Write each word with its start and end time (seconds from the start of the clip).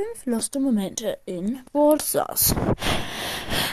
Fünf 0.00 0.24
lustige 0.24 0.64
Momente 0.64 1.18
in 1.26 1.60
Wallstars. 1.74 2.54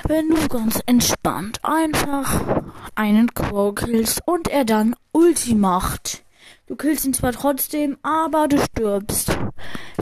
Wenn 0.09 0.27
du 0.27 0.47
ganz 0.49 0.81
entspannt 0.85 1.59
einfach 1.63 2.63
einen 2.95 3.33
Crow 3.33 3.73
killst 3.73 4.19
und 4.25 4.49
er 4.49 4.65
dann 4.65 4.93
Ulti 5.13 5.55
macht. 5.55 6.25
Du 6.65 6.75
killst 6.75 7.05
ihn 7.05 7.13
zwar 7.13 7.31
trotzdem, 7.31 7.97
aber 8.01 8.49
du 8.49 8.57
stirbst. 8.57 9.37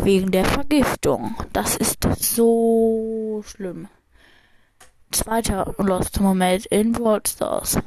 Wegen 0.02 0.32
der 0.32 0.46
Vergiftung. 0.46 1.36
Das 1.54 1.76
ist 1.76 2.00
so 2.18 3.44
schlimm. 3.46 3.88
Zweiter 5.12 5.76
Lost 5.78 6.20
Moment 6.22 6.66
in 6.66 6.98
World 6.98 7.28
Stars. 7.28 7.78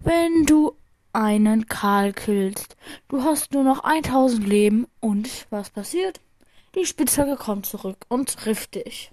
Wenn 0.00 0.44
du 0.44 0.72
einen 1.12 1.66
Karl 1.66 2.14
killst, 2.14 2.76
du 3.06 3.22
hast 3.22 3.52
nur 3.52 3.62
noch 3.62 3.84
1000 3.84 4.44
Leben 4.44 4.88
und 4.98 5.46
was 5.50 5.70
passiert? 5.70 6.20
Die 6.74 6.86
Spitzhacke 6.86 7.36
kommt 7.36 7.66
zurück 7.66 8.06
und 8.08 8.36
trifft 8.36 8.76
dich. 8.76 9.10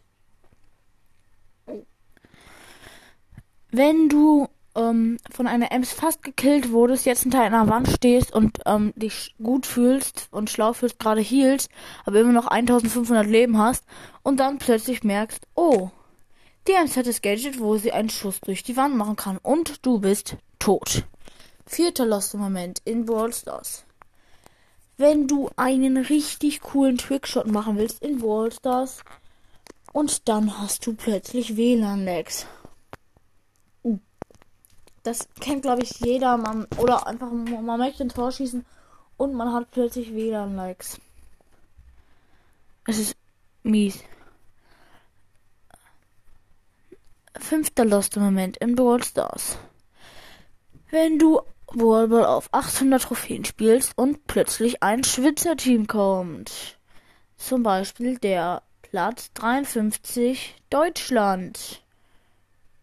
Wenn 3.71 4.10
du 4.10 4.47
ähm, 4.75 5.18
von 5.32 5.47
einer 5.47 5.71
Ems 5.71 5.92
fast 5.92 6.21
gekillt 6.21 6.71
wurdest, 6.71 7.06
jetzt 7.06 7.24
hinter 7.24 7.42
einer 7.42 7.68
Wand 7.68 7.89
stehst 7.89 8.32
und 8.32 8.60
ähm, 8.66 8.93
dich 8.96 9.36
gut 9.42 9.66
fühlst 9.66 10.28
und 10.32 10.50
schlau 10.50 10.74
fühlst, 10.74 11.00
gerade 11.00 11.21
hielst, 11.21 11.70
aber 12.06 12.20
immer 12.20 12.32
noch 12.32 12.47
1500 12.47 13.25
Leben 13.25 13.58
hast 13.58 13.86
und 14.24 14.39
dann 14.39 14.60
plötzlich 14.60 15.04
merkst, 15.04 15.47
oh, 15.55 15.89
die 16.68 16.74
Ems 16.74 16.96
hat 16.96 17.08
das 17.08 17.21
Gadget, 17.21 17.60
wo 17.60 17.78
sie 17.78 17.92
einen 17.92 18.10
Schuss 18.10 18.39
durch 18.42 18.61
die 18.61 18.78
Wand 18.78 18.96
machen 18.96 19.16
kann 19.16 19.38
und 19.38 19.86
du 19.86 20.00
bist 20.00 20.38
tot. 20.60 21.05
Vierter 21.66 22.05
Lost 22.05 22.36
Moment 22.36 22.82
in 22.86 23.05
Brawl 23.05 23.33
Stars. 23.33 23.86
Wenn 24.97 25.28
du 25.28 25.50
einen 25.56 25.97
richtig 25.97 26.61
coolen 26.61 26.97
Trickshot 26.97 27.47
machen 27.47 27.78
willst 27.78 28.04
in 28.04 28.19
Brawl 28.19 28.51
Stars 28.51 29.01
und 29.93 30.28
dann 30.28 30.60
hast 30.60 30.86
du 30.86 30.93
plötzlich 30.93 31.55
WLAN-Lags 31.55 32.47
das 35.07 35.27
kennt, 35.39 35.61
glaube 35.61 35.83
ich, 35.83 35.91
jeder. 36.02 36.38
Man, 36.38 36.67
oder 36.77 37.07
einfach, 37.07 37.31
man 37.31 37.80
möchte 37.80 38.03
ein 38.03 38.09
Tor 38.09 38.31
schießen 38.31 38.66
und 39.16 39.33
man 39.33 39.53
hat 39.53 39.72
plötzlich 39.72 40.13
WLAN-Likes. 40.13 41.00
Es 42.85 43.00
ist 43.00 43.16
mies. 43.63 44.03
Fünfter 47.38 47.85
Lost 47.85 48.17
Moment 48.17 48.57
in 48.57 48.75
Brawl 48.75 49.02
Stars. 49.03 49.57
Wenn 50.89 51.17
du 51.19 51.41
Ball 51.75 52.25
auf 52.25 52.49
800 52.51 53.01
Trophäen 53.01 53.45
spielst 53.45 53.93
und 53.97 54.25
plötzlich 54.27 54.81
ein 54.83 55.03
Schwitzer-Team 55.03 55.87
kommt. 55.87 56.77
Zum 57.35 57.63
Beispiel 57.63 58.17
der 58.17 58.63
Platz 58.81 59.31
53 59.33 60.55
Deutschland. 60.69 61.83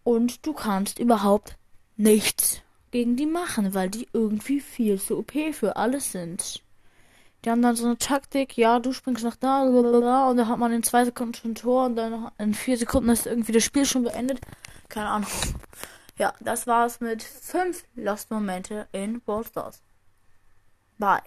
Und 0.03 0.45
du 0.45 0.53
kannst 0.53 0.99
überhaupt 0.99 1.57
nichts 1.97 2.61
gegen 2.91 3.15
die 3.15 3.25
machen, 3.25 3.73
weil 3.73 3.89
die 3.89 4.07
irgendwie 4.13 4.59
viel 4.59 5.01
zu 5.01 5.17
OP 5.17 5.33
für 5.51 5.75
alles 5.75 6.11
sind. 6.11 6.61
Die 7.43 7.49
haben 7.51 7.61
dann 7.61 7.75
so 7.75 7.85
eine 7.85 7.97
Taktik, 7.97 8.57
ja, 8.57 8.79
du 8.79 8.91
springst 8.91 9.23
nach 9.23 9.35
da, 9.35 9.65
blablabla, 9.65 10.29
und 10.29 10.37
dann 10.37 10.47
hat 10.47 10.57
man 10.57 10.71
in 10.71 10.81
zwei 10.81 11.05
Sekunden 11.05 11.33
schon 11.35 11.51
ein 11.51 11.55
Tor 11.55 11.85
und 11.85 11.95
dann 11.95 12.31
in 12.37 12.53
vier 12.53 12.77
Sekunden 12.77 13.09
ist 13.09 13.27
irgendwie 13.27 13.51
das 13.51 13.63
Spiel 13.63 13.85
schon 13.85 14.03
beendet. 14.03 14.39
Keine 14.89 15.09
Ahnung. 15.09 15.29
Ja, 16.17 16.33
das 16.39 16.65
war's 16.65 17.01
mit 17.01 17.21
fünf 17.23 17.83
Lost 17.95 18.31
Momente 18.31 18.87
in 18.93 19.19
Brawl 19.21 19.45
Stars. 19.45 19.81
Bye. 20.97 21.21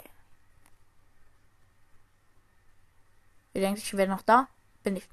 Ihr 3.53 3.61
denkt, 3.61 3.81
ich 3.81 3.95
wäre 3.97 4.09
noch 4.09 4.23
da? 4.23 4.49
Bin 4.83 4.97
ich. 4.97 5.07